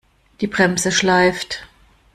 [0.41, 1.67] Die Bremse schleift.